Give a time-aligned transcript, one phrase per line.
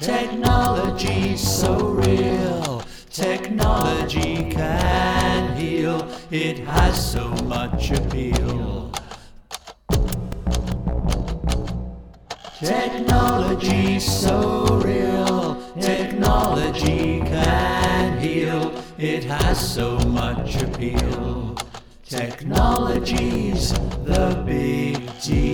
[0.00, 2.82] Technology so real.
[3.10, 6.06] Technology can heal.
[6.30, 8.92] It has so much appeal.
[12.60, 15.62] Technology so real.
[15.80, 18.74] Technology can heal.
[18.98, 21.56] It has so much appeal.
[22.04, 23.72] Technology's
[24.04, 25.45] the big deal.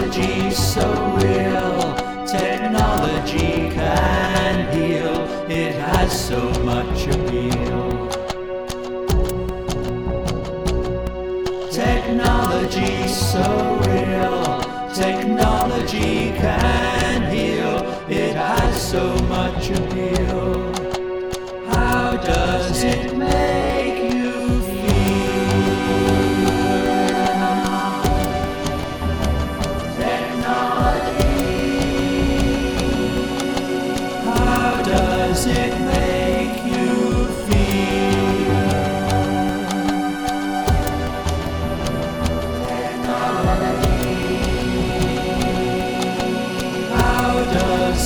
[0.00, 1.94] Technology so real.
[2.26, 5.26] Technology can heal.
[5.50, 8.08] It has so much appeal.
[11.70, 13.69] Technology so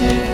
[0.00, 0.31] Make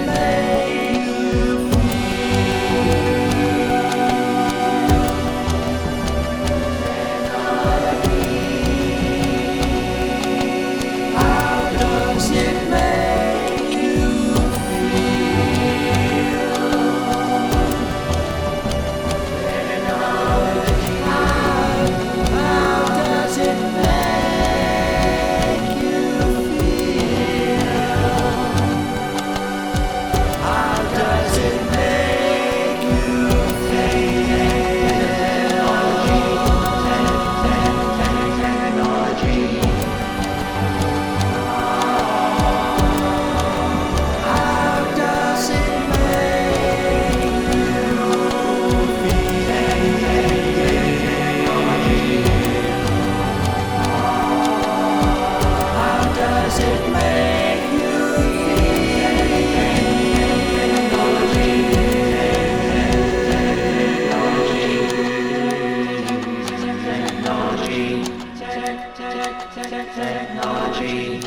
[69.65, 71.21] Technology.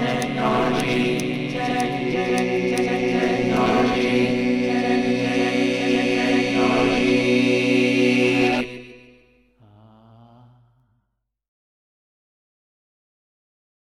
[0.00, 1.29] Technology.